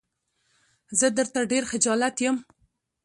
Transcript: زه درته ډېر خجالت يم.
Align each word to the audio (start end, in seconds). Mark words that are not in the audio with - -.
زه 0.99 1.07
درته 1.17 1.39
ډېر 1.51 1.63
خجالت 1.71 2.15
يم. 2.25 2.37